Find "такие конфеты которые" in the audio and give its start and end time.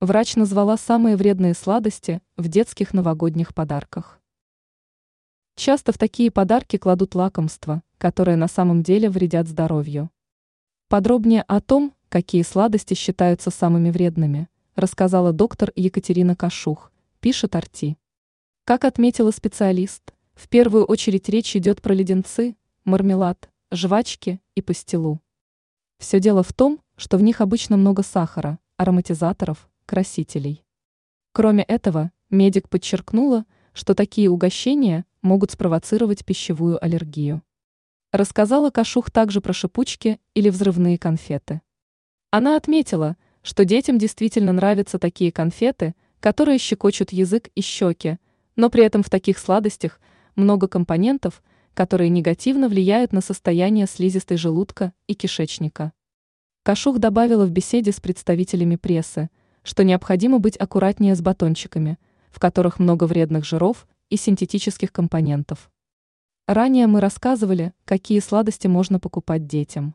44.98-46.58